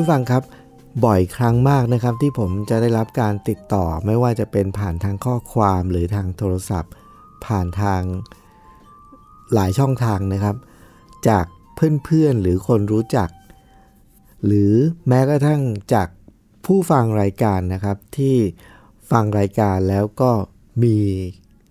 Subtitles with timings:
[0.00, 0.44] ผู้ฟังครับ
[1.04, 6.92] บ่อยครั้งมากนะครับ ที่ผมจะได้รับการติดต่อ ไม่ว่าจะเป็นผ่านทางข้อความหรือทางโทรศัพท์
[7.46, 8.02] ผ่านทาง
[9.54, 10.56] หลายช่องทางนะครับ
[11.28, 11.46] จาก
[12.04, 13.28] เพื่อนๆหรือคนรู้จัก
[14.44, 14.72] หรือ
[15.08, 15.60] แม้กระทั่ง
[15.94, 16.08] จาก
[16.66, 18.36] ผู้ฟังรายการนะครับ ที่
[19.10, 20.30] ฟังรายการแล้วก็
[20.82, 20.96] มี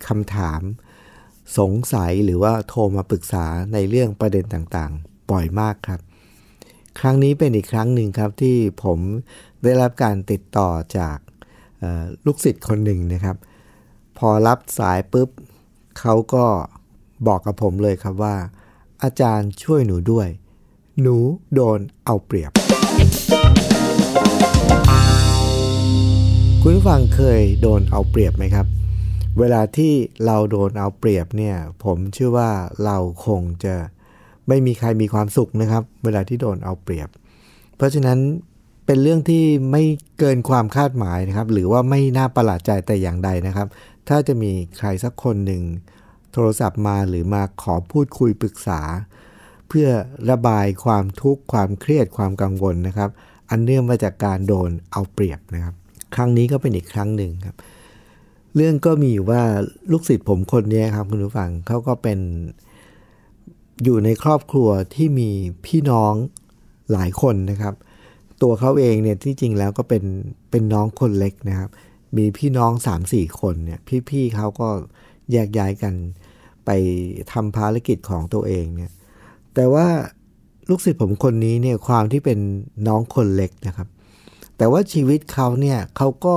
[0.07, 0.61] คำถาม
[1.57, 6.01] สงสัยหรือว่าโทรมาปรึกษาในเรื่องประเด็นต่างๆ บ่อยมากครับ
[6.99, 8.99] ครั้งนี้เป็นอีกครั้งหนึ่งครับที่ผม
[9.63, 11.17] ได้รับการติดต่อจาก
[12.25, 13.35] ลูกศิษย์คนหนึ่งนะครับ
[14.17, 15.29] พอรับสายปุ๊บ
[15.99, 16.45] เขาก็
[17.27, 18.35] บอกกับผมเลยครับว่า
[19.03, 20.27] อาจารย์ช่วยหนูด้วย
[21.01, 21.17] หนู
[21.53, 22.51] โดนเอาเปรียบ
[26.61, 28.67] คุณฟังเคยโดนเอาเปรียบไหมครับ
[29.39, 29.93] เวลาที่
[30.25, 32.51] เราโดนเอาเปรียบเนี่ย ผมเชื่อว่า
[32.85, 33.75] เราคงจะ
[34.49, 37.09] ไม่มีใครมีความสุขนะครับ เวลาที่โดนเอาเปรียบ
[37.77, 38.19] เพราะฉะนั้น
[38.85, 39.83] เป็นเรื่องที่ไม่
[40.19, 43.67] เกินความคาดหมายนะครับ หรือว่าไม่น่าประหลาดใจแต่อย่างใดนะครับ
[44.09, 45.63] ถ้าจะมีใครสักคนหนึ่ง
[46.33, 48.81] โทรศัพท์มาหรือมาขอพูดคุยปรึกษา
[49.67, 49.87] เพื่อ
[50.31, 53.09] ระบายความทุกข์ความเครียดความกังวลนะครับ
[53.49, 55.75] อันเนื่องมาจากการโดนเอาเปรียบนะครับ
[56.15, 57.57] ครั้งนี้ก็เป็นอีกครั้งหนึ่งครับ
[58.55, 59.41] เรื่องก็มีอยู่ว่า
[59.91, 62.19] ลูกศิษย์ผมคนนี้ครับคุณผู้ฟังเขาก็เป็น
[63.83, 65.29] อยู่ในครอบครัวที่มี
[65.65, 66.13] พี่น้อง
[66.91, 67.75] หลายคนนะครับ
[68.41, 70.03] ตัวเขาเองเนี่ยที่จริงแล้วก็เป็น
[70.51, 71.69] เป็นน้องคนเล็กนะครับ
[72.17, 72.71] มีพี่น้อง
[73.05, 74.69] 3-4 คนเนี่ยพี่ๆเขาก็
[75.31, 75.93] แยกย้ายกัน
[76.65, 76.69] ไป
[77.31, 78.91] ทำภารกิจของตัวเองเนี่ย
[79.55, 79.87] แต่ว่า
[80.69, 82.39] ลูกศิษย์ผมคนนี้เนี่ยความที่เป็น
[82.87, 83.87] น้องคนเล็กนะครับ
[84.57, 86.35] แต่ว่าชีวิตเขาเนี่ยเขาก็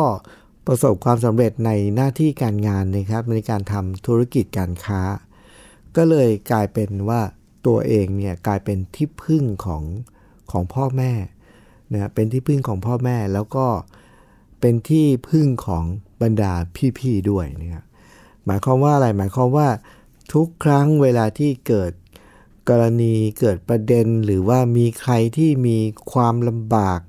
[0.66, 5.00] ประสบความสำเร็จในหน้าที่การงานนะครับในการทำธุรกิจการค้า
[5.96, 7.20] ก็เลยกลายเป็นว่า
[7.66, 9.82] ตัวเองเนี่ยกลายเป็นที่พึ่งของ
[10.50, 11.12] ของพ่อแม่
[11.92, 13.66] นะเป็นที่พึ่งของพ่อแม่แล้วก็
[14.60, 15.84] เป็นที่พึ่งของ
[16.22, 16.52] บรรดา
[16.98, 17.84] พี่ๆด้วยนะครับ
[18.46, 19.68] หมายความว่าอะไรหมายความว่า
[20.32, 21.92] ทุกครั้งเวลาที่เกิด
[22.68, 25.78] กรณีเกิดประเด็นหรือว่ามีใครที่มี
[26.12, 27.00] ความลำบาก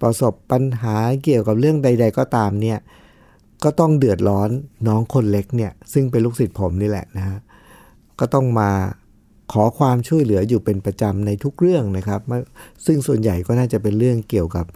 [0.00, 2.78] ประสบปัญหาเกี่ยวกับเรื่องใด ๆ ก็ตามเนี่ย
[3.64, 4.50] ก็ต้องเดือดร้อน
[4.86, 7.38] น้องคนเล็กเนี่ยซึ่งเป็นลูกศิษย์ผมนี่แหละนะฮะ
[8.20, 8.70] ก็ต้องมา
[9.52, 12.20] ขอความช่วยเหลืออยู่เป็นประจำในทุกเรื่องนะครับ
[12.86, 14.66] ซึ่งส่วนใหญ่ก็น่าจะเป็นเรื่องเกี่ยวกับ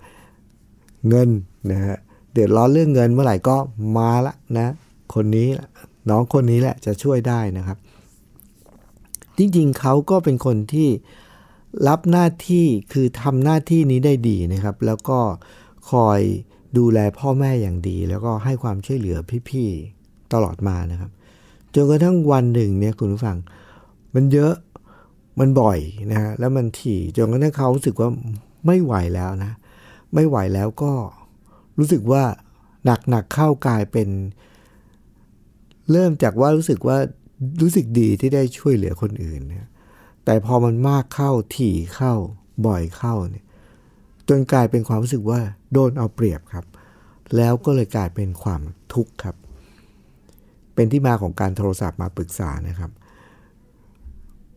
[1.09, 1.29] เงิน
[1.73, 1.97] นะฮะ
[2.33, 3.57] เดือดร้อนเรื่องเงินเมื่อไหร่ก็
[3.97, 4.75] มาละนะ
[5.15, 5.49] คนนี้
[6.11, 7.79] น้องคนนี้แหละจะช่วยได้นะครับ
[9.39, 10.89] จริงๆเขาก็เป็นคนที่
[11.89, 15.19] รับหน้าที่คือทำหน้าที่นี้ได้ดีนะครับ แล้วก็
[15.91, 16.21] คอย
[16.79, 21.11] ดูแลพ่อแม่อย่างดี แล้วก็ให้ความช่วยเหลือพี่ๆตลอดมานะครับ
[21.75, 23.37] จนกระทั่งวันหนึ่งเนี่ยคุณผู้ฟัง
[24.15, 24.55] มันเยอะ
[25.41, 25.79] มันบ่อย
[26.13, 28.09] นะฮะแล้วมันถี่จนกระทั่งเขารู้สึกว่า
[28.67, 29.53] ไม่ไหวแล้วนะ
[30.15, 30.93] ไม่ไหวแล้วก็
[31.79, 32.23] รู้สึกว่า
[32.85, 34.09] หนักหนักเข้ากลายเป็น
[35.91, 36.97] เริ่มจากว่ารู้สึกว่า
[37.63, 39.69] รู้สึกดีที่ได้ช่วยเหลือคนอื่นนะ
[40.25, 42.15] แต่พอมันมากเข้าถี่เข้า
[42.67, 43.45] บ่อยเข้าเนี่ย
[44.29, 45.41] จนกลายเป็นความรู้สึกว่า
[45.73, 46.65] โดนเอาเปรียบครับ
[47.37, 48.63] แล้วก็เลยกลายเป็นความ
[48.93, 49.37] ทุกข์ครับ
[50.75, 52.91] เป็นที่มาของการโทรศัพท์มาปรึกษานะครับ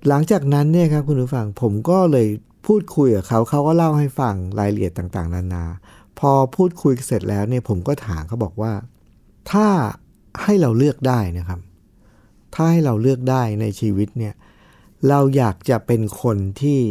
[0.08, 2.28] หลังจากนั้นเนี่ยครับคุณผู้ฟังผมก็เลย
[2.68, 5.66] พูดคุยกับเขาเขาก็เล่าให้ฟังรายละเอียดต่างๆ นานา
[6.20, 8.74] พอพูดคุยเสร็จแล้วเนี่ยผมก็ถามเขาบอกว่า
[9.52, 9.68] ถ้า
[10.44, 11.60] ให้เราเลือกได้นะครับ
[12.56, 14.34] ถ้าให้เราเลือกได้ในชีวิตเนี่ย
[15.10, 16.82] เราอยากจะเป็นคนที่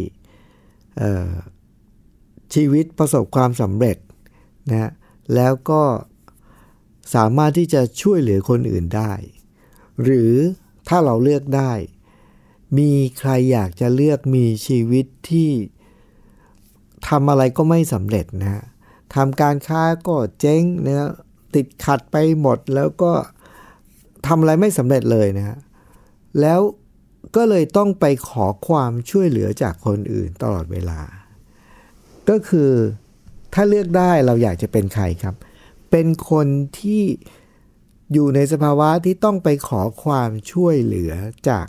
[2.55, 3.97] ชีวิตประสบความสำเร็จ
[4.71, 4.91] นะ
[5.35, 5.82] แล้วก็
[7.15, 9.12] สามารถที่จะช่วยเหลือคนอื่นได้
[10.03, 10.33] หรือ
[10.89, 11.73] ถ้าเราเลือกได้
[12.79, 15.51] มีใครอยากจะเลือกมีชีวิตที่
[17.09, 18.62] ทำอะไรก็ไม่สำเร็จนะ
[19.15, 21.11] ทำการค้าก็เจ๊งนะ
[21.55, 23.12] ติดขัดไปหมดแล้วก็
[24.27, 25.59] ทำอะไรไม่สำเร็จเลยนะฮะ
[26.41, 26.61] แล้ว
[27.37, 31.00] ก็เลยต้องไปขอความช่วยเหลือจากคนอื่นตลอดเวลา
[32.29, 32.71] ก็คือ
[33.55, 35.35] ถ้าเลือกได้เราอยากจะเป็นใครครับ
[35.96, 36.49] เป็นคน
[36.81, 37.02] ที่
[38.12, 41.12] อยู่ในสภาวะที่ต้องไปขอความช่วยเหลือ
[41.49, 41.67] จาก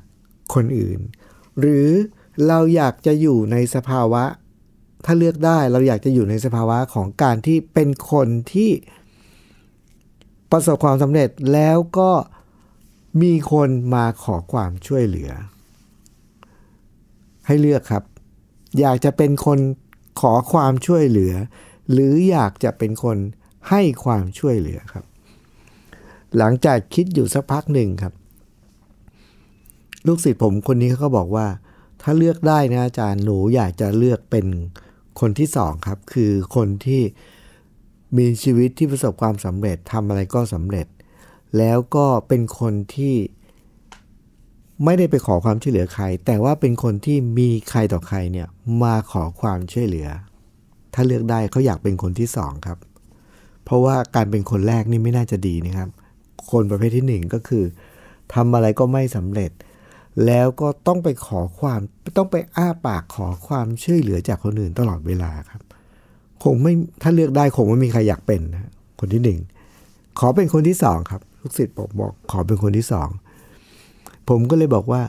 [0.53, 0.99] คนอื่น
[1.59, 1.89] หรือ
[2.47, 4.23] เราอยากจะอยู่ในสภาวะ
[5.05, 8.71] ถ้าเลือกได้เราอยากจะอยู่ในสภาวะของการที่เป็นคนที่
[10.51, 12.11] ประสบความสำเร็จแล้วก็
[13.21, 15.31] มีคนมาขอความช่วยเหลือ
[17.47, 18.03] ให้เลือกครับ
[18.79, 19.59] อยากจะเป็นคน
[20.21, 21.33] ขอความช่วยเหลือ
[21.91, 23.17] หรืออยากจะเป็นคน
[23.69, 25.05] ให้ความช่วยเหลือครับ
[26.37, 28.13] หลังจากคิดอยู่สักพักหนึ่งครับ
[30.07, 31.47] ลูกศิษย์ผมคนนี้เขาก็บอกว่า
[32.01, 34.45] ถ้าเลือกได้นะอาจารย์หนูอยากจะเลือกเป็น
[35.19, 37.01] คนที่สองครับ คือคนที่
[38.17, 40.87] มีชีวิตที่ประสบความสำเร็จทำอะไรก็สำเร็จ
[41.57, 43.15] แล้วก็เป็นคนที่
[44.83, 48.47] ไม่ได้ไปขอความช่วยเหลือใคร แต่ว่าเป็นคนที่มีใครต่อใครเนี่ย
[48.83, 50.07] มาขอความช่วยเหลือ
[50.93, 52.77] ถ้าเลือกได้เขาอยากเป็นคนที่สองครับ
[53.65, 55.89] เพราะว่าการเป็นคนแรกนี่ไม่น่าจะดีนะครับ
[56.51, 57.63] คนประเภทที่หนึ่งก็คือ
[58.33, 59.51] ทำอะไรก็ไม่สำเร็จ
[60.25, 61.79] แล้วก็ต้องไปขอความ
[62.17, 65.61] ต้องไปอ้าปากขอความช่วยเหลือจากคนอื่นตลอดเวลาครับ
[66.43, 69.39] คงไม่ถ้าเลือกได้คงไม่มีใครอยากเป็นนะคนที่หนึ่ง
[70.19, 73.09] ขอเป็นคนที่สองครับลูกศิษย์บอกบอกขอเป็นคนที่สอง
[74.29, 75.01] ผมก็เลยบอกว่า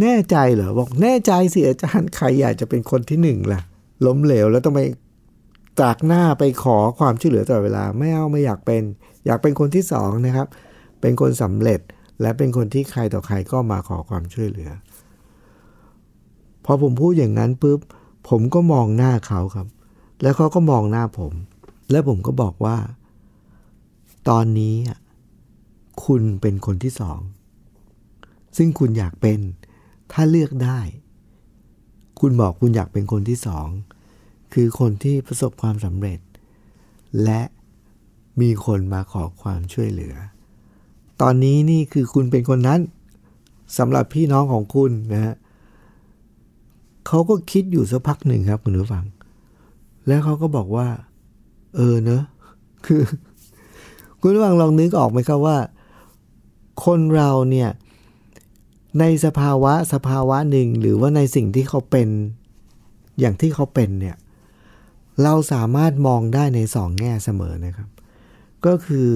[0.00, 3.60] แน่ใจเหรอบอกแน่ใจสิอาจารย์ใครอยากจะเป็นคนที่หนึ่งล่ะ
[4.06, 4.80] ล้มเหลวแล้วต้องไป
[5.80, 8.82] จากหน้าไปขอความช่วยเหลือตลอดเวลาไม่เอาไม่อยากเป็น
[9.26, 10.46] อยากเป็นคนที่สองนะครับ
[11.00, 11.80] เป็นคนสำเร็จ
[12.20, 14.70] และเป็นคนที่ใครต่อใครก็มาขอความช่วยเหลือ
[16.64, 17.80] พอผมพูดอย่างนั้นปุ๊บ
[18.28, 19.66] ผมก็มองหน้าเขาครับ
[20.22, 21.32] แล้วเขาก็มองหน้าผม
[21.90, 22.76] แล้วผมก็บอกว่า
[24.28, 24.76] ตอนนี้
[26.04, 27.18] คุณเป็นคนที่สอง
[28.56, 29.38] ซึ่งคุณอยากเป็น
[30.12, 30.80] ถ้าเลือกได้
[32.20, 33.68] คุณบอกคุณอยากเป็นคนที่สอง
[34.54, 36.18] คือคนที่ประสบความสำเร็จ
[37.24, 37.42] และ
[38.40, 40.14] มีคนมาขอความช่วยเหลือ
[41.20, 42.80] ตอนนี้นี่คือคุณเป็นคนนั้น
[43.78, 45.34] สำหรับพี่น้องของคุณนะฮะ
[47.06, 49.04] เขาก็คิดอยู่สักพักหนึ่งครับคุณผู้ฟัง
[50.06, 50.88] แล้วเขาก็บอกว่า
[51.76, 52.22] เออเนอะ
[52.86, 53.02] คือ
[54.20, 55.58] คุณผู้ฟังลองนึกออกไหมครับว่า
[56.84, 57.70] คนเราเนี่ย
[59.00, 62.08] ในสภาวะสภาวะหนึ่งหรือว่าในสิ่งที่เขาเป็น
[63.20, 64.16] อย่างที่เขาเป็นเนี่ย
[65.22, 67.88] เราสามารถมองได้ในสองแง่เสมอนะครับ
[68.66, 69.10] ก็คือ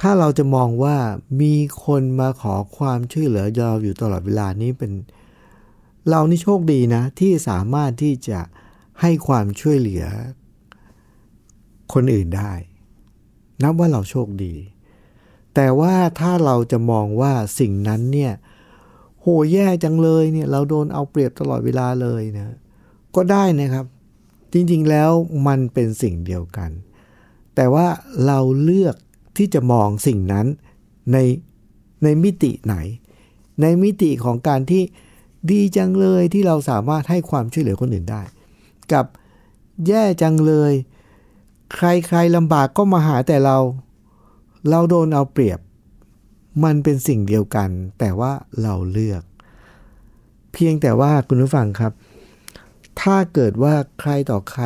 [0.00, 0.96] ถ้าเราจะมองว่า
[1.40, 1.54] มี
[1.84, 4.92] คนมาขอความช่วยเหลือเราอยู่ตลอดเวลานี้เป็น
[6.08, 8.40] เรานี่โชคดีนะ ที่สามารถที่จะ
[9.00, 10.04] ให้ความช่วยเหลือ
[11.92, 12.52] คนอื่นได้
[13.62, 14.54] นับว่าเราโชคดี
[15.54, 18.32] แต่ว่าถ้าเราจะมองว่าสิ่งนั้นเนี่ย
[19.20, 22.56] โหแย่จังเลยเนี่ยเราโดนเอาเปรียบตลอดเวลาเลยนะ
[23.16, 23.86] ก็ได้นะครับ
[24.52, 25.10] จริงๆแล้ว
[25.46, 26.70] มันเป็นสิ่งเดียวกัน
[27.54, 27.86] แต่ว่า
[28.26, 28.96] เราเลือก
[29.36, 30.46] ที่จะมองสิ่งนั้น
[31.12, 31.16] ใน
[32.02, 32.76] ในมิติไหน
[33.62, 34.82] ในมิติของการที่
[35.50, 38.22] ดีจังเลยที่เราสามารถให้ความช่วยเหลือคนอื่นได้
[38.92, 39.06] กับ
[39.86, 40.72] แย่จังเลย
[41.74, 43.58] ใครๆลำบากก็มาหาแต่เรา
[44.70, 45.60] เราโดนเอาเปรียบ
[46.64, 48.32] มันเป็นสิ่งเดียวกัน แต่ว่า
[48.62, 49.22] เราเลือก
[50.52, 51.92] เพียงแต่ว่าคุณผู้ฟังครับ
[53.02, 54.64] ถ้าเกิดว่าใครต่อใคร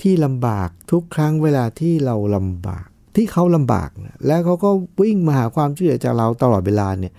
[0.00, 2.86] ที่ลำบากทุกครั้งเวลาที่เราลำบาก
[3.16, 4.70] ที่เขาลำบากนะแล้วเขาก็
[5.00, 7.12] วิ่งมาหาความช่วยเหลือจากเราตลอดเวลาเนี่ย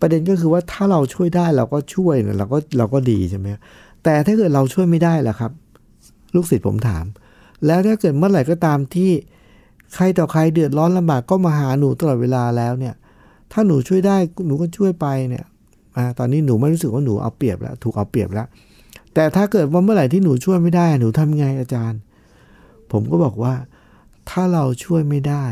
[0.00, 3.46] ประเด็นก็คือว่าถ้าเราช่วยได้เราก็ช่วยนะเราก็เราก็ดีใช่ไหม
[4.04, 5.52] แต่ถ้าเกิดเราช่วยไม่ได้ล่ะครับ
[6.34, 7.04] ลูกศิษย์ผมถาม
[7.66, 9.10] แล้วถ้าเกิดเมื่อไหร่ก็ตามที่
[9.94, 12.94] ใครต่อใครเดือดร้อนลำบากก็มาหาหนูตลอดเวลาแล้วเนี่ย
[13.52, 15.44] ถ้าหนูช่วยได้หนูก็ช่วยไปเนี่ย
[15.96, 18.46] อตอนนี้หนูไม่รู้สึกว่าหนูเอาเปรียบแล้ว ถูกเอาเปรียบแล้ว
[19.18, 22.00] แต่ถ้าเกิดว่าเมื่อไหร่ที่หนูช่วยไม่ได้หนูทำไงอาจารย์
[22.90, 23.54] ผมก็บอกว่า
[24.30, 25.46] ถ้าเราช่วยไม่ได้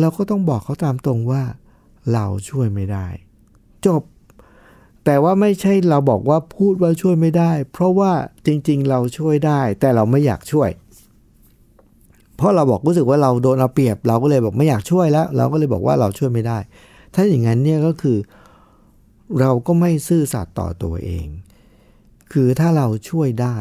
[0.00, 1.42] เราก็ต้องบอกเขาตามตรงว่า
[2.12, 3.06] เราช่วยไม่ได้
[3.86, 4.02] จบ
[5.04, 8.12] แต่ว่าไม่ใช่เราบอกว่าพูดว่าช่วยไม่ได้ เพราะว่า
[8.46, 10.70] จริง ๆ เราช่วยได้ แต่เราไม่อยากช่วย
[12.36, 16.58] เพราะเราบอกรู้สึกว่าเราโดนเอาเปรียบ เราก็เลยบอกไม่อยากช่วยแล้ว เราก็เลยบอกว่าเราช่วยไม่ได้
[17.14, 18.18] ถ้าอย่างนั้นเนี่ยก็คือ
[19.40, 21.26] เราก็ไม่ซื่อสัตย์ต่อตัวเอง
[22.32, 23.58] คือถ้าเราช่วยได้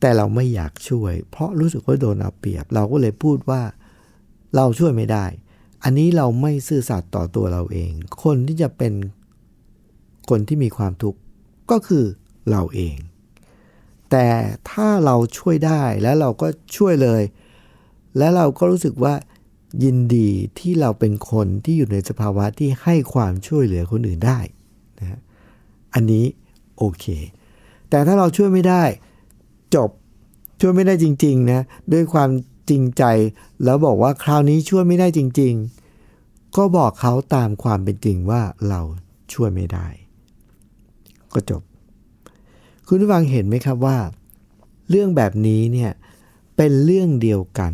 [0.00, 3.62] แต่เราไม่อยากช่วย เพราะรู้สึกว่าโดนเอาเปรียบ เราก็เลยพูดว่า
[4.56, 5.26] เราช่วยไม่ได้
[5.82, 7.92] อันนี้เราไม่ซื่อสัตย์ต่อตัวเราเอง
[8.24, 8.92] คนที่จะเป็น
[10.30, 11.18] คนที่มีความทุกข์
[11.70, 12.04] ก็คือ
[12.50, 12.96] เราเอง
[14.10, 14.26] แต่
[14.70, 17.22] ถ้าเราช่วยได้แล้วเราก็ช่วยเลย
[18.18, 19.14] และเราก็รู้สึกว่า
[19.84, 24.40] ยินดีที่เราเป็นคนที่อยู่ในสภาวะที่ให้ความช่วยเหลือคนอื่นได้
[24.98, 25.20] นะ
[25.94, 26.24] อันนี้
[26.80, 27.06] โอเค
[27.90, 28.82] แต่ถ้าเราช่วยไม่ได้
[29.74, 29.90] จบ
[30.60, 31.60] ช่วยไม่ได้จริงๆนะ
[31.92, 32.30] ด้วยความ
[32.70, 33.04] จริงใจ
[33.64, 35.54] แล้วบอกว่าคราวนี้ช่วยไม่ได้จริง
[36.06, 38.80] ๆ ก็บอกเขาตามความเป็นจริงว่าเรา
[39.32, 39.86] ช่วยไม่ได้
[41.32, 41.62] ก็จบ
[42.86, 43.98] คุณผู้ฟังเห็นไหมครับว่า
[44.90, 45.92] เรื่องแบบนี้เนี่ย
[46.56, 47.72] เป็นเรื่องเดียวกัน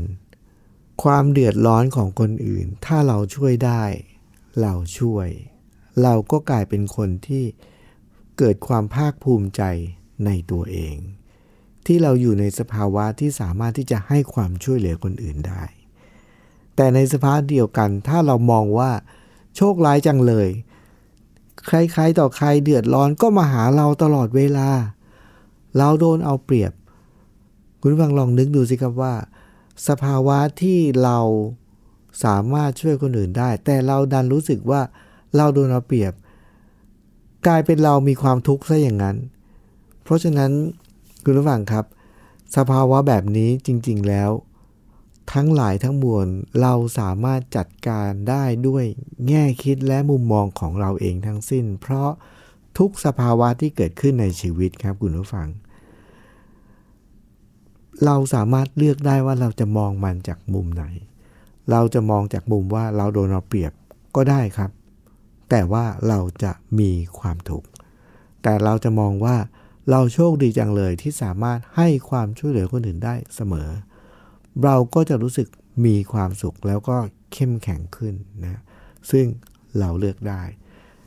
[1.02, 3.84] ความเดือดร้อนของคนอื่น ถ้าเราช่วยได้
[4.62, 5.28] เราช่วย
[6.02, 7.44] เราก็กลายเป็นคนที่
[8.38, 9.62] เกิดความภาคภูมิใจ
[10.24, 10.96] ในตัวเอง
[11.86, 15.62] ที่เราอยู่ในสภาวะที่สามารถที่จะให้ความช่วยเหลือคนอื่นได้
[16.76, 18.90] แต่ในสภาพเดียวกัน ถ้าเรามองว่า
[19.56, 20.48] โชคร้ายจังเลย
[21.66, 24.68] ใครๆต่อใครเดือดร้อนก็มาหาเราตลอดเวลา
[25.76, 26.72] เราโดนเอาเปรียบ
[27.80, 29.14] คุณฟังลองนึกดูสิครับว่า
[29.88, 31.18] สภาวะที่เรา
[32.24, 34.80] สามารถช่วยคนอื่นได้ แต่เราดันรู้สึกว่า
[35.36, 36.12] เราโดนเอาเปรียบ
[37.46, 39.16] กลายเป็นเรามีความทุกข์ซะอย่างนั้น
[40.02, 40.52] เพราะฉะนั้น
[41.24, 41.84] คุณผู้ฟังครับ
[42.56, 44.30] สภาวะแบบนี้จริง ๆแล้ว
[45.32, 46.26] ทั้งหลายทั้งมวล
[46.60, 48.84] เราสามารถจัดการได้ด้วย
[49.28, 52.10] แง่คิดและมุมมองของเราเองทั้งสิ้น เพราะ
[52.78, 55.48] ทุกสภาวะที่เกิดขึ้นในชีวิตครับคุณผู้ฟัง
[58.04, 60.84] เราสามารถเลือกได้ว่าเราจะมองมันจากมุมไหน
[61.70, 63.72] เราจะมองจากมุมว่าเราโดนเอาเปรียบ
[64.16, 64.70] ก็ได้ครับ
[65.50, 67.64] แต่ว่าเราจะมีความถูก
[68.42, 69.36] แต่เราจะมองว่า
[69.90, 73.68] เราโชคดีจังเลยที่สามารถให้ความช่วยเหลือคนอื่นได้เสมอ
[74.64, 75.48] เราก็จะรู้สึก
[75.86, 76.96] มีความสุขแล้วก็
[77.32, 78.60] เข้มแข็งขึ้นนะ
[79.10, 79.26] ซึ่ง
[79.78, 80.42] เราเลือกได้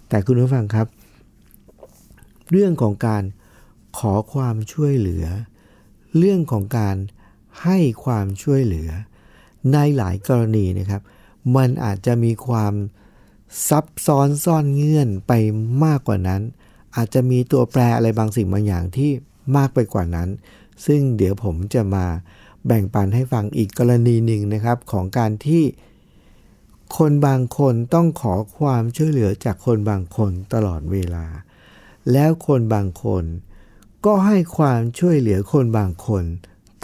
[0.10, 0.88] แต่คุณผู้ฟังครับ
[2.52, 3.24] เรื่องของการ
[4.00, 5.26] ขอความช่วยเหลือ
[6.18, 6.96] เรื่องของการ
[7.64, 8.90] ให้ความช่วยเหลือ
[9.74, 11.02] ในหลายกรณีนะครับ
[11.56, 12.74] มันอาจจะมีความ
[13.68, 15.34] ซับซ้อนซ่อนเงื่อนไป
[15.86, 16.42] มากกว่านั้น
[16.96, 19.12] อาจจะมีตัวแปรอะไรบางสิ่งบางอย่างที่
[19.58, 20.30] มากไปกว่านั้น
[20.86, 22.06] ซึ่งเดี๋ยวผมจะมา
[22.66, 25.64] แบ่งปันให้ฟังอีกกรณีหนึ่งนะครับ ของการที่
[26.98, 31.26] คนบางคนต้องขอความช่วยเหลือจากคนบางคนตลอดเวลา
[32.12, 33.24] แล้วคนบางคน
[34.06, 36.24] ก็ให้ความช่วยเหลือคนบางคน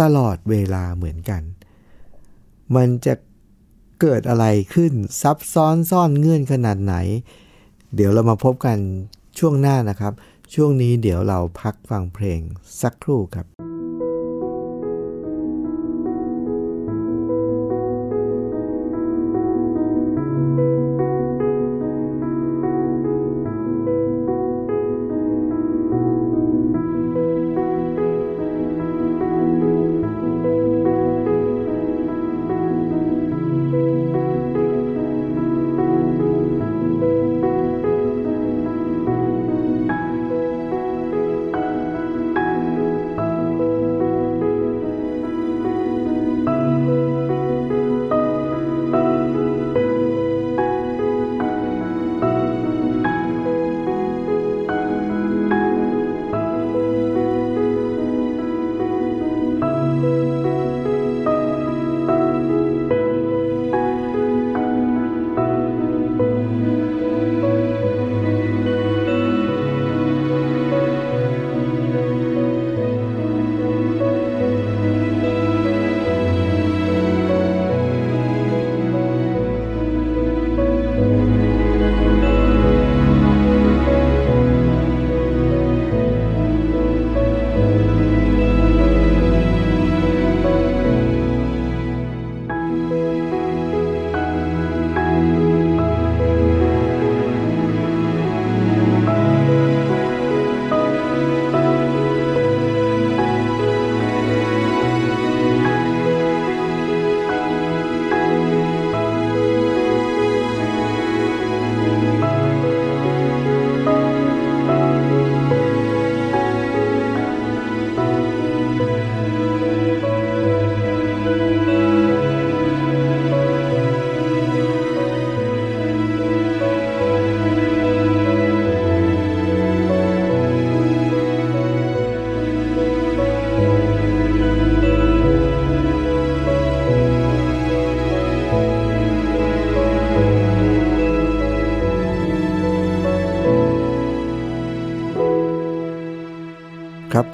[0.01, 1.41] ตลอดเวลาเหมือนกัน
[2.75, 3.13] มันจะ
[4.01, 6.95] เกิดอะไรขึ้นซับซ้อนซ่อนเงื่อนขนาดไหน
[7.95, 8.77] เดี๋ยวเรามาพบกัน
[9.39, 10.13] ช่วงหน้านะครับ
[10.53, 12.41] ช่วงนี้เดี๋ยวเราพักฟังเพลง
[12.81, 13.54] สักครู่ครับ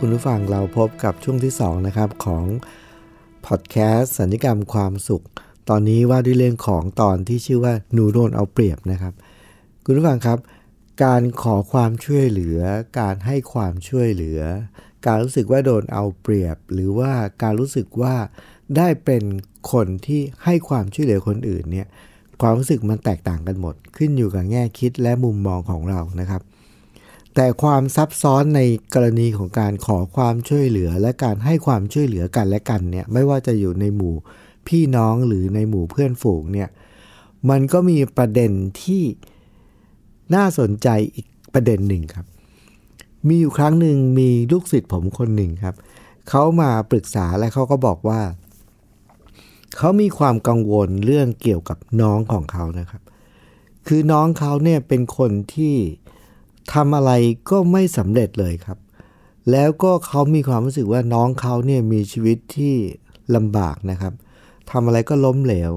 [0.03, 2.46] คุณผู้ฟังเราพบกับช่วงที่2นะครับของ
[3.46, 5.25] พอดแคสต์สัญญกรรมความสุข
[5.70, 9.13] ตอนนี้ว่าด้วยเรื่องของตอนที่ชื่อว่าหนูโดนเอาเปรียบนะครับ
[9.86, 10.38] คุณผู้ฟังครับ
[11.03, 12.60] การขอความช่วยเหลือ
[13.00, 14.39] การให้ความช่วยเหลือ
[15.05, 17.12] การรู้สึกว่าโดนเอาเปรียบ หรือว่า
[17.43, 18.15] การรู้สึกว่า
[18.77, 19.24] ได้เป็น
[19.72, 21.88] คนที่ให้ความช่วยเหลือคนอื่นเนี่ย
[22.41, 26.41] ความรู้สึกมันแตกต่างกันหมด ขึ้นอยู่กับแง่คิดและมุมมองของเรานะครับ
[27.36, 28.62] แต่ความซับซ้อนใน
[28.94, 34.16] กรณีของการขอความช่วยเหลือ และการให้ความช่วยเหลือกันและกันเนี่ยไม่ว่าจะอยู่ในหมู่
[34.68, 36.70] พี่น้องหรือในหมู่เพื่อนฝูงเนี่ย
[37.50, 39.04] มันก็มีประเด็นที่
[40.36, 42.26] น่าสนใจอีกประเด็นหนึ่งครับ
[43.28, 45.76] มีอยู่ครั้งหนึ่งมีลูกศิษย์ผมคนหนึ่งครับ
[46.30, 48.22] เขามาปรึกษาและเขาก็บอกว่า
[49.78, 53.02] เขามีความกังวลเรื่องเกี่ยวกับน้องของเขานะครับ
[53.88, 55.76] คือน้องเขาเนี่ยเป็นคนที่
[56.74, 57.12] ทำอะไร
[57.50, 58.77] ก็ไม่สำเร็จเลยครับ
[59.51, 62.75] แล้วก็เขามีความรู้สึกว่าน้องเขาเนี่ยมีชีวิตที่
[63.36, 64.13] ลำบากนะครับ
[64.72, 65.72] ทำอะไรก็ล้มเหลว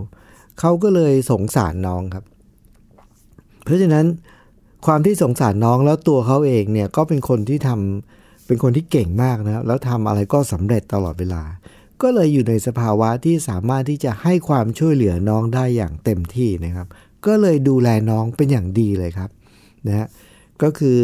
[0.61, 2.25] เขาก็เลยสงสารน้องครับ
[3.65, 4.07] เพราะฉะนั้น
[4.87, 11.43] ความที่สงสารน้องแล้วตัวเขาเองเนี่ยก็เป็นคนที่ทำเป็นคนที่เก่งมากนะแล้วทำอะไรก็สำเร็จตลอดเวลา
[12.03, 16.87] ก็เลยอยู่ในสภาวะที่สามารถที่จะให้ความช่วยเหลือน้องได้อย่างเต็มที่นะครับ
[17.27, 19.31] ก็เลยดูแลน้องเป็นอย่างดีเลยครับ
[19.87, 20.07] นะฮะ
[20.63, 20.99] ก็คือ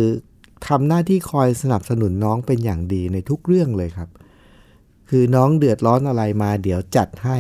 [0.67, 4.09] ทำหน้าที่คอยสนับสนุนน้องเป็นอย่างดีในทุกเรื่องเลยครับ
[5.09, 7.39] คือน้องเดือดร้อนอะไรมาเดี๋ยวจัดให้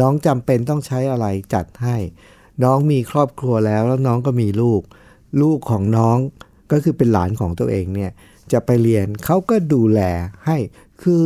[0.00, 1.96] น้องจำเป็นต้องใช้อะไรจัดให้
[2.64, 4.82] น้องมีครอบครัวแล้วแล้วน้องก็มีลูก
[5.42, 6.18] ลูกของน้อง
[6.72, 8.10] ก็คือเป็นหลานของตัวเองเนี่ย
[8.52, 10.00] จะไปเรียนเขาก็ดูแล
[10.46, 10.56] ให้
[11.02, 11.24] คือ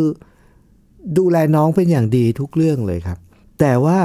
[1.19, 3.19] ดูแลน้องเป็นอย่างดีทุกเรื่องเลยครับ
[3.61, 3.99] แต่ว่า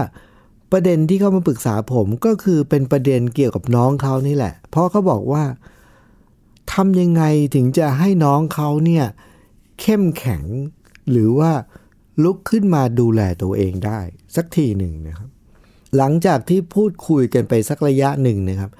[0.71, 5.43] ประเด็นที่เขามาปรึกษาผมก็คือเป็นประเด็นเกี่ยวกับน้องเขานี่แหละ เพราะเขาบอกว่า
[6.73, 7.23] ทำยังไง
[7.55, 9.05] ถึงจะให้น้องเขาเนี่ย
[9.81, 10.43] เข้มแข็ง
[11.11, 11.51] หรือว่า
[12.23, 13.99] ลุกขึ้นมาดูแลตัวเองได้
[14.35, 15.29] สักทีหนึ่งนะครับ
[15.97, 18.71] หลังจากที่พูดคุยกันไปสักระยะหนึ่งนะครับ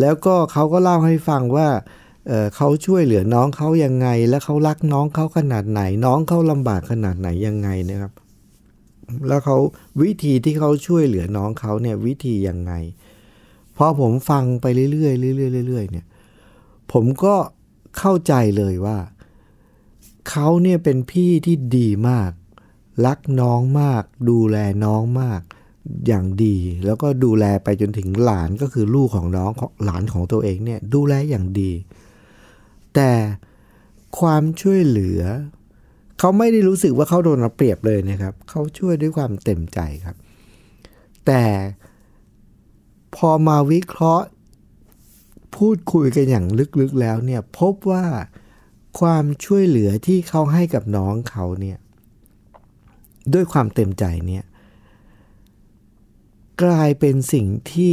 [0.00, 1.68] แล้วก็เขาก็เล่าให้ฟังว่า
[2.26, 8.12] เเขาช่วยเหลือน้องเขายังไง และเขารักน้องเขาขนาดไหน น้องเขาลำบากขนาดไหนยังไงนะครับ
[9.28, 9.56] แล้วเขา
[10.02, 12.72] วิธีที่เขาช่วยเหลือน้องเขาเนี่ยวิธียังไง
[13.76, 16.06] พอผมฟังไปเรื่อยๆเรื่อยๆเรื่อยๆเนี่ย
[16.92, 17.34] ผมก็
[17.98, 18.98] เข้าใจเลยว่า
[20.30, 22.30] เขาเนี่ยเป็นพี่ที่ดีมาก
[23.06, 25.40] รักน้องมาก ดูแลน้องมาก
[26.06, 29.50] อย่างดี แล้วก็ดูแลไปจนถึงหลานก็คือลูกของน้อง
[29.84, 31.72] หลานของตัวเองเนี่ยดูแลอย่างดี
[32.94, 33.12] แต่
[34.18, 35.20] ความช่วยเหลือ
[36.18, 40.16] เขาไม่ได้รู้สึกว่าเขาโดนเอาเปรียบเลยนะครับ เขาช่วยด้วยความเต็มใจครับ
[41.26, 41.44] แต่
[43.16, 44.26] พอมาวิเคราะห์
[45.56, 46.46] พูดคุยกันอย่าง
[46.80, 48.06] ลึกๆแล้วเนี่ยพบว่า
[49.00, 51.78] ความช่วยเหลือที่เขาให้กับน้องเขาเนี่ย
[53.34, 54.44] ด้วยความเต็มใจเนี่ย
[56.62, 57.90] กลายเป็นสิ่งที่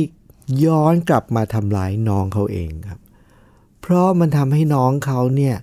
[0.65, 2.99] ย้อนกลับมาทำร้ายน้องเขาเองครับ
[3.81, 5.55] เพราะมันทำให้น้องเขาเนี่ย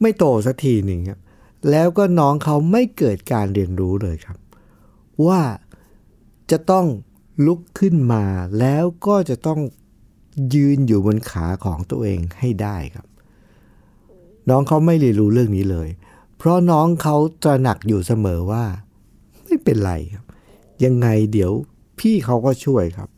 [0.00, 1.20] ไม่โตสักทีหนึ่งครับ
[1.70, 4.38] แล้วก็น้องเขาไม่เกิดการเรียนรู้เลยครับ
[5.26, 5.40] ว่า
[6.50, 6.86] จะต้อง
[7.46, 8.24] ลุกขึ้นมา
[8.58, 9.60] แล้วก็จะต้อง
[10.54, 13.06] ยืนอยู่บนขาของตัวเองให้ได้ครับ
[14.48, 15.88] น้องเขาไม่เรียนรู้เรื่องนี้เลย
[16.36, 18.64] เพราะน้องเขาตระหนักอยู่เสมอว่า
[19.44, 20.24] ไม่เป็นไรครับ
[20.84, 21.52] ยังไงเดี๋ยว
[21.98, 23.08] พี่เขาก็ช่วยครับ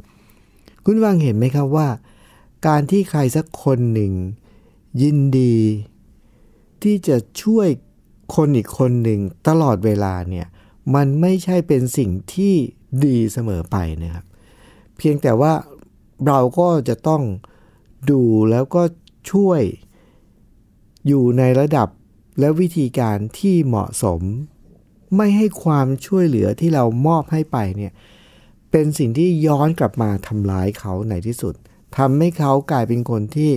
[0.85, 1.89] คุณวังเห็นไหมครับว่า
[2.67, 4.13] การที่ใครสักคนหนึ่ง
[5.03, 5.57] ยินดี
[6.83, 7.69] ที่จะช่วย
[8.37, 10.47] คนอีกคนหนึ่งตลอดเวลาเนี่ย
[10.95, 12.55] มันไม่ใช่เป็นสิ่งที่
[13.05, 14.25] ดีเสมอไปนะครับ
[14.97, 15.53] เพียงแต่ว่า
[16.27, 17.23] เราก็จะต้อง
[18.11, 18.83] ดูแล้วก็
[19.31, 19.63] ช่วย
[21.07, 21.89] อยู่ในระดับ
[22.41, 24.21] และวิธีการที่เหมาะสม
[25.17, 27.93] ไม่ให้ความช่วยเหลือที่เรามอบให้ไปเนี่ย
[28.71, 31.55] เป็นสิ่งที่ย้อนกลับมาทำร้ายเขาในที่สุด
[31.97, 33.51] ทำให้เขากลายเป็นคนที่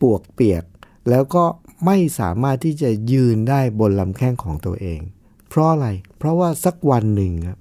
[0.00, 0.64] ปวกเปียก
[1.10, 1.44] แล้วก็
[1.86, 5.00] ไม่สามารถที่จะยืนได้บนลำแข้งของตัวเอง
[5.48, 7.58] เพราะอะไร เพราะว่าสักวันหนึ่งครับ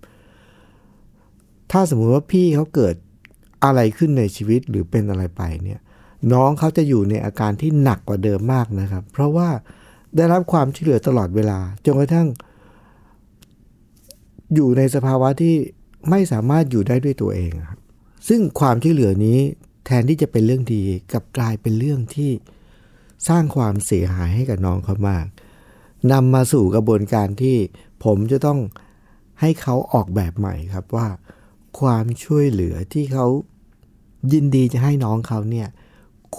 [1.72, 2.96] ถ้าสมมุติว่าพี่เขาเกิด
[3.64, 5.80] อะไรขึ้นในชีวิตหรือเป็นอะไรไปเนี่ย
[6.34, 9.50] น้องเขาจะอยู่ในอาการที่หนักกว่าเดิมมากนะครับ เพราะว่า
[10.16, 12.28] ได้รับความช่วยเหลือตลอดเวลาจนกระทั่ง
[14.54, 15.56] อยู่ในสภาวะที่
[16.10, 17.80] ไม่สามารถอยู่ได้ด้วยตัวเองครับ
[18.28, 19.40] ซึ่งความช่วยเหลือนี้
[19.86, 22.32] แทนที่จะเป็นเรื่องดีกับกลายเป็นเรื่องที่
[23.28, 25.26] สร้างความเสียหายให้กับน้องเขามาก
[26.12, 27.58] นำมาสู่กระบวนการที่
[28.04, 28.60] ผมจะต้อง
[29.42, 31.08] ให้เขาออกแบบใหม่ครับว่า
[31.80, 33.28] ความช่วยเหลือที่เขา
[34.34, 35.68] ยินดีจะให้น้องเขาเนี่ย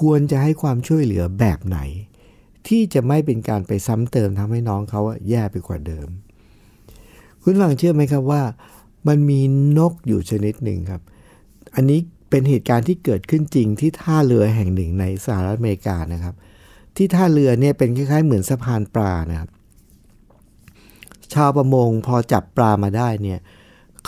[0.00, 1.78] ควรจะให้ความช่วยเหลือแบบไหน
[2.68, 6.08] ที่จะไม่เป็นการไปซ้ำเติมทำให้น้องเขาแย่ไปกว่าเดิม
[7.42, 8.42] คุณฟังเชื่อไหมครับว่า
[9.08, 9.40] มันมี
[9.78, 11.02] นกอยู่ชนิดหนึ่งครับ
[11.74, 16.34] อันนี้เป็นเหตุการณ์ที่เกิดขึ้นจริงที่ท่าเรือแห่งหนึ่งในสหรัฐอเมริกานะครับ
[16.96, 19.50] ที่ท่าเรือเนี่ยเป็นคล้ายๆ เหมือนสะพานปลานะครับ
[21.34, 23.46] ชาวประมงพอจับปลามาได้เนี่ยเ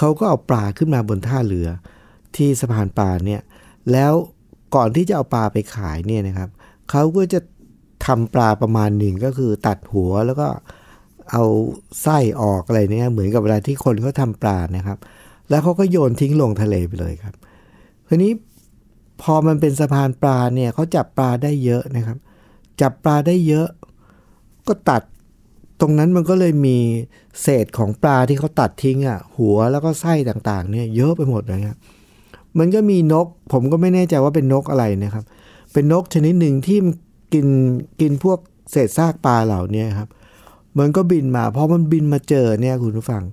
[0.01, 1.69] ขาก็เอาปลาขึ้นมาบนท่าเรือ
[2.37, 3.43] ที่สะพานปลาเนี่ย
[3.93, 4.13] แล้ว
[4.75, 6.49] ก่อนที่จะเอาปลาไปขายเนี่ยนะครับ
[6.91, 7.41] เขาก็จะ
[8.07, 10.49] ทำปลาประมาณหนึ่งก็คือตัดหัวแล้วก็
[11.31, 11.45] เอา
[12.03, 14.99] ไส้ออกอะไรเนี่ยเหมือนกับเวลาที่คนเขาทำปลานะครับ
[15.49, 17.35] แล้วเขาก็โยนทิ้งลงทะเลไปเลยครับ
[18.09, 18.33] ทีนี้
[19.23, 22.19] พอมันเป็นสะพานปลาเนี่ยเขาจับปลาได้เยอะนะครับ
[22.81, 23.69] จับปลาได้เยอะ
[24.69, 25.03] ก็ตัด
[25.81, 26.79] ตรงนั้นมันก็เลยมี
[27.43, 31.79] เศษของปลาที่เขาตัดทิ้งอะ หัวแล้วก็ไส้ต่างๆ เนี่ย เยอะไปหมดเลยครับ
[32.59, 35.25] มันก็มีนก ผมก็ไม่แน่ใจว่าเป็นนกอะไรนะครับ
[35.73, 36.79] เป็นนกชนิดหนึ่งที่
[37.33, 37.47] กิน
[38.01, 38.39] กินพวก
[38.71, 40.09] เศษซากปลาเหล่านี้ครับ
[40.79, 43.25] มันก็บินมาพอมันบินมาเจอเนี่ยคุณผู้ฟัง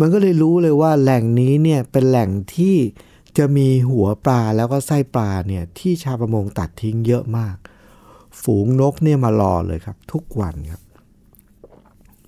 [0.00, 2.76] มันก็เลยรู้เลยว่าแหล่งนี้เนี่ยเป็นแหล่งที่
[3.38, 7.56] จะมีหัวปลาแล้วก็ไส้ปลาเนี่ยที่ชาวประมงตัดทิ้งเยอะมาก
[8.42, 10.82] ฝูงนกเนี่ยมารอเลยครับ ทุกวันครับ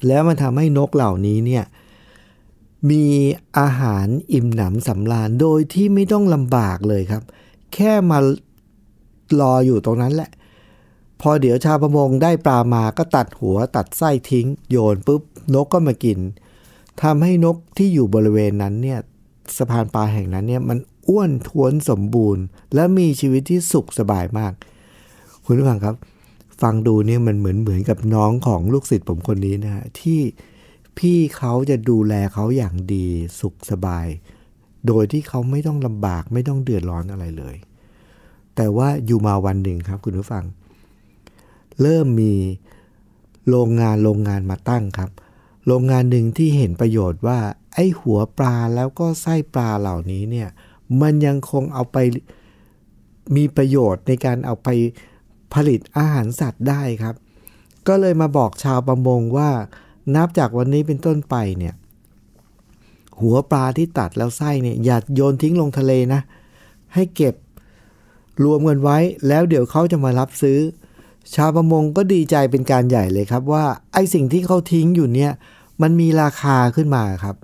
[0.06, 1.64] แล้วมันทำให้นกเหล่านี้เนี่ย
[2.90, 3.06] มี
[3.58, 7.22] อาหารอิ่มหนำสำราญโดยที่ไม่ต้องลำบากเลยครับ
[7.74, 8.18] แค่มา
[9.40, 10.30] รออยู่ตรงนั้นแหละ
[11.20, 15.22] พอเดี๋ยวชาวประมงได้ปลามาก็ตัดหัวตัดไส้ทิ้ง โยนปุ๊บ
[15.54, 16.18] นกก็มากิน
[17.02, 18.98] ทำให้นกที่อยู่บริเวณนั้นเนี่ย
[19.56, 24.52] สะพานปลาแห่งนั้นเนี่ยมันอ้วนท้วนสมบูรณ์ และมีชีวิตที่สุขสบายมาก
[25.44, 25.94] คุณผู้ฟังครับ
[26.62, 30.20] ฟังดูเนี่ยมันเหมือนเหมือนกับน้องของลูกศิษย์ผมคนนี้นะฮะที่
[30.99, 33.07] พี่เขาจะดูแลเขาอย่างดี
[33.40, 34.07] สุขสบาย
[34.87, 37.57] โดยที่เขาไม่ต้องลำบากไม่ต้องเดือดร้อนอะไรเลย
[38.57, 40.44] แต่ว่าอยู่มาวันหนึ่งครับคุณผู้ฟัง
[41.83, 42.35] เริ่มมี
[43.49, 45.11] โรงงานโรงงานมาตั้งครับ
[45.66, 47.38] โรงงานหนึ่งที่เห็นประโยชน์ว่า
[47.75, 50.49] ไอ้หัวปลาแล้วก็ไส้ปลาเหล่านี้เนี่ย
[51.01, 51.96] มันยังคงเอาไป
[53.37, 54.68] มีประโยชน์ในการเอาไป
[55.54, 57.14] ผลิตอาหารสัตว์ได้ครับ
[57.88, 59.50] ก็เลยมาบอกชาวประมงว่า
[60.14, 61.74] นับจากวันนี้เป็นต้นไปเนี่ย
[63.20, 66.20] หัวปลาที่ตัดแล้วไส้เนี่ยอย่าโยนทิ้งลงทะเลนะ
[66.94, 67.34] ให้เก็บ
[68.44, 70.58] รวมกันไว้ แล้วเดี๋ยวเขาจะมารับซื้อ
[71.34, 75.32] ชาวประมงก็ดีใจเป็นการใหญ่เลยครับว่าไอสิ่งที่เขาทิ้งอยู่เนี่ย
[75.82, 77.36] มันมีราคาขึ้นมาครับ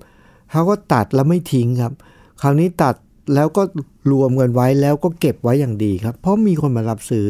[0.51, 1.93] เขาก็ตัดแล้วไม่ทิ้งครับ
[2.41, 2.95] คราวนี้ตัด
[3.35, 3.63] แล้วก็
[4.11, 7.27] รวมกันไว้แล้วก็เก็บไว้อย่างดีครับ เพราะมีคนมารับซื้อ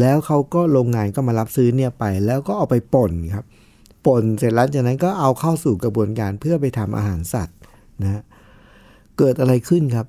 [0.00, 3.44] แล้วเขาก็โรงงานก็มารับซื้อเนี่ยไป แล้วก็เอาไปป่นครับ
[4.06, 7.56] ป่นเสร็จแล้วจากนั้นก็เอาเข้าสู่กระบวนการเพื่อไปทำอาหารสัตว์
[8.02, 8.22] นะ
[9.18, 10.06] เกิดอะไรขึ้นครับ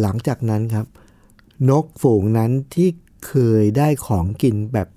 [0.00, 0.86] หลังจากนั้นครับ
[1.70, 2.88] นกฝูงนั้นที่
[3.26, 4.88] เคยได้ของกินแบบ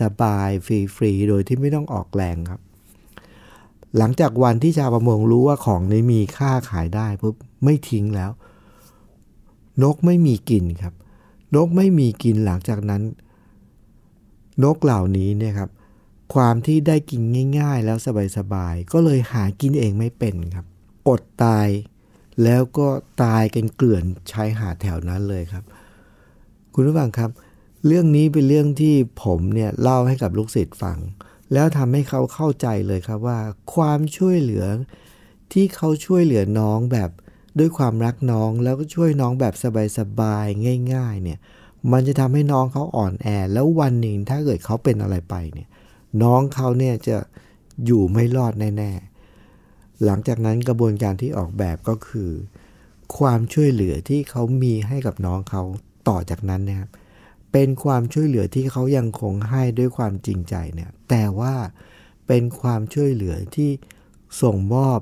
[0.00, 0.66] สบายๆ
[0.96, 2.60] ฟรีๆโดยที่ไม่ต้องออกแรงครับ
[3.98, 8.30] หลังจากวันที่ชาวประมงรู้ว่าของนี้มีค่าขายได้ปุ๊บไม่ทิ้งแล้ว
[9.82, 10.94] นกไม่มีกินครับ
[11.54, 13.02] นกไม่มีกินหลังจากนั้น
[14.62, 15.70] นกเหล่านี้เนี่ยครับ
[16.34, 17.22] ความที่ได้กิน
[17.58, 17.98] ง่าย ๆ แล้ว
[18.38, 20.66] สบายๆก็เลยหากินเองไม่เป็นครับ
[21.08, 21.68] อดตาย
[22.44, 22.88] แล้วก็
[23.22, 25.64] ตายกันเกลื่อนชายหาดแถวนั้นเลยครับ
[26.74, 27.30] คุณผู้ฟังครับ
[27.86, 30.98] เรื่องนี้เป็นเรื่องที่ผมเนี่ยเล่าให้กับลูกศิษย์ฟัง
[31.52, 33.40] แล้วทำให้เขาเข้าใจเลยครับว่า
[33.74, 34.64] ความช่วยเหลือ
[35.52, 37.10] ที่เขาช่วยเหลือน้องแบบ
[37.58, 39.54] ด้วยความรักน้องแล้วก็ช่วยน้องแบบ
[39.98, 41.38] สบายๆง่าย ๆ เนี่ย
[41.92, 45.68] มันจะทำให้น้องเขาอ่อนแอ แล้ววันหนึ่งถ้าเกิดเขาเป็นอะไรไปเนี่ย
[46.22, 47.16] น้องเขาเนี่ยจะ
[47.84, 52.30] อยู่ไม่รอดแน่ๆ หลังจากนั้นกระบวนการที่ออกแบบก็คือ
[53.18, 55.62] ความช่วยเหลือที่เขามีให้กับน้องเขา
[56.08, 56.88] ต่อจากนั้นนะครับ
[57.52, 61.54] เป็นความช่วยเหลือที่เขายังคงให้ด้วยความจริงใจเนี่ยแต่ว่า
[62.26, 63.70] เป็นความช่วยเหลือที่
[64.42, 65.00] ส่งมอบ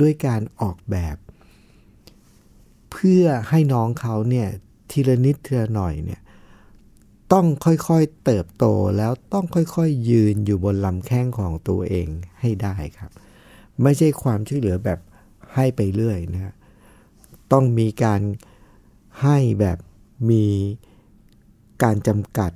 [0.00, 1.16] ด้วยการออกแบบ
[2.92, 4.48] เพื่อให้น้องเขาเนี่ย
[4.90, 6.20] ทีละนิดทีละหน่อยเนี่ย
[7.32, 8.64] ต้องค่อยๆเติบโต
[8.96, 12.08] แล้วต้องค่อยๆ ยืนอยู่บนลำแข้งของตัวเอง
[12.40, 13.10] ให้ได้ครับ
[13.82, 14.98] ไม่ใช่ความช่วยเหลือแบบ
[15.54, 16.54] ให้ไปเรื่อยนะ
[17.52, 18.20] ต้องมีการ
[19.22, 19.78] ให้แบบ
[20.30, 20.46] มี
[21.82, 22.52] การจำกัด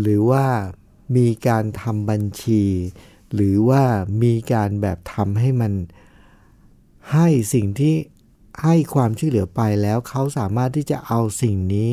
[0.00, 0.46] หรือว่า
[1.16, 2.64] มีการทำบัญชี
[3.34, 3.82] หรือว่า
[4.22, 5.72] มีการแบบทำให้มัน
[7.12, 7.94] ให้สิ่งที่
[8.62, 11.90] ให้ความช่วยเหลือไปแล้วเขาสามารถที่จะเอาสิ่งนี้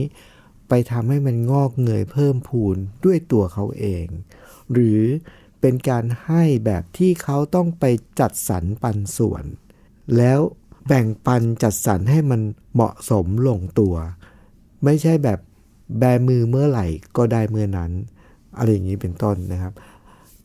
[0.69, 4.05] ไปทำให้มันงอกเงยเพิ่มพูนด้วยตัวเขาเอง
[4.71, 5.01] หรือ
[5.61, 7.83] เป็นการให้แบบที่เขาต้องไป
[8.19, 9.43] จัดสรรปันส่วน
[10.17, 10.39] แล้ว
[10.87, 12.41] แบ่งปันจัดสรรให้มัน
[12.73, 13.95] เหมาะสมลงตัว
[14.83, 15.39] ไม่ใช่แบบ
[15.99, 17.91] แบมือเมื่อไหร่ก็ได้เมื่อนั้น
[18.57, 19.73] อะไรอย่างนี้เป็นต้นนะครับ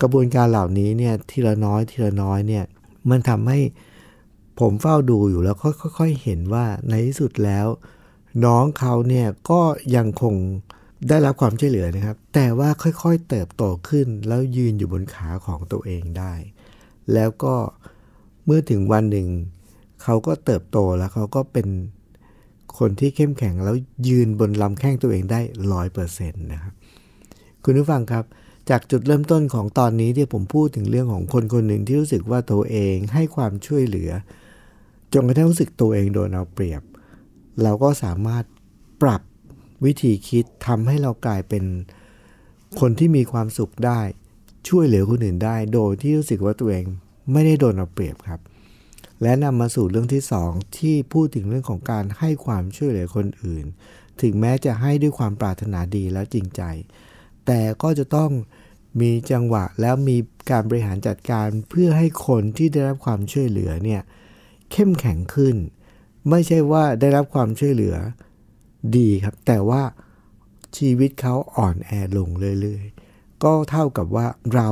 [0.01, 2.65] กระบวนการเหล่านี้เนี่ยทีละน้อยทีละน้อยเนี่ย
[3.11, 3.59] มันทำให้
[4.61, 5.57] ผมเฝ้าดูอยู่แล้ว
[5.99, 7.67] ค่อยๆเห็นว่าในที่สุดแล้ว
[8.45, 9.61] น้องเขาเนี่ยก็
[9.97, 10.35] ยังคง
[11.09, 16.35] ได้รับความช่วยเหลือนะครับ แต่ว่าค่อยๆเติบโตขึ้นแล้วยืนอยู่บนขาของตัวเองได้
[17.15, 17.55] แล้วก็
[18.45, 19.29] เมื่อถึงวันหนึ่ง
[20.03, 21.69] เขาก็เติบโตแล้วเขาก็เป็น
[22.79, 23.77] คนที่เข้มแข็งแล้ว
[24.09, 25.41] ยืนบนลำแข้งตัวเองได้
[25.73, 26.73] ร้อยเปอร์เซ็นต์นะครับ
[27.65, 28.25] คุณผู้ฟังครับ
[28.71, 34.11] จากจุดเริ่มต้นของตอนนี้ที่ผมพูดถึงเรื่องของคนคนหนึ่งที่รู้สึกว่าตัวเองให้ความช่วยเหลือ
[35.13, 36.83] จนกระทั่งรู้สึกตัวเองโดนเอาเปรียบ
[37.63, 38.45] เราก็สามารถ
[39.03, 39.23] ปรับ
[39.85, 41.65] วิธีคิดทำให้เรากลายเป็น
[42.81, 44.01] คนที่มีความสุขได้
[44.69, 46.85] ช่วยเหลือคนอื่นได้ โดยที่รู้สึกว่าตัวเอง
[47.33, 48.41] ไม่ได้โดนเอาเปรียบครับ
[49.23, 53.65] และนำมาสู่เรื่องที่ 2 ที่พูดถึงเรื่องของการให้ความช่วยเหลือคนอื่น
[54.21, 56.63] ถึงแม้จะให้ด้วยความปรารถนาดีและจริงใจ
[57.47, 58.31] แต่ก็จะต้อง
[59.01, 60.17] มีจังหวะแล้วมี
[60.51, 65.57] การบริหารจัดการเพื่อให้คนที่ได้รับความช่วยเหลือเนี่ยเเข้มแข็งขึ้น
[66.31, 67.97] ไม่ใช่ว่าได้รับความช่วยเหลือ
[68.97, 69.83] ดีครับ แต่ว่า
[70.77, 74.69] ชีวิตเขาอ่อนแอลงเรื่อยๆ ก็เท่ากับว่าเรา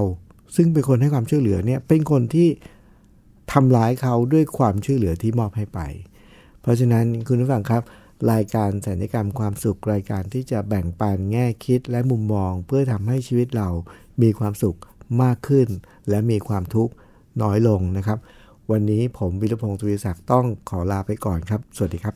[0.57, 2.49] ซึ่งเป็นคนให้ความช่วยเหลือเนี่ยเป็นคนที่
[3.53, 5.81] ทำร้ายเขาด้วยความช่วยเหลือที่มอบให้ไป
[6.61, 7.83] เพราะฉะนั้นคุณผู้ฟังครับ
[8.33, 13.69] รายการสัญญกรรมความสุขรายการที่จะแบ่งปันแง่คิดและมุมมอง เพื่อทำให้ชีวิตเรา
[14.23, 14.79] มีความสุข
[15.23, 15.69] มากขึ้น
[16.09, 16.93] และมีความทุกข์
[17.43, 18.19] น้อยลงนะครับ
[18.73, 22.15] วันนี้ผมวิรพงศ์ทวีศักดิ์ต้องขอลาไปก่อนครับ สวัสดีครับ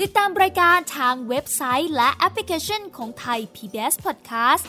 [0.00, 4.64] ติดตามรายการทางเว็บไซต์และแอปพลิเคชันของไทย PBS Podcast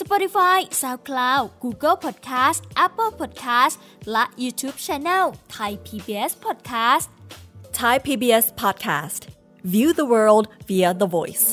[0.00, 3.74] Spotify SoundCloud Google Podcast Apple Podcast
[4.12, 5.24] และ YouTube Channel
[5.56, 7.06] Thai PBS Podcast
[7.78, 9.20] Thai PBS Podcast.
[9.74, 11.46] View the world via the voice.